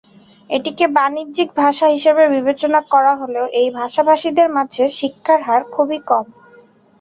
এটিকে 0.49 0.85
বাণিজ্যিক 0.95 1.49
ভাষা 1.55 1.87
হিসেবে 1.87 2.23
বিবেচনা 2.35 2.79
করা 2.93 3.13
হলেও 3.15 3.45
এই 3.59 3.69
ভাষাভাষীদের 3.79 4.47
মাঝে 4.57 4.83
শিক্ষার 4.99 5.39
হার 5.43 5.61
খুবই 5.73 5.99
কম। 6.09 6.25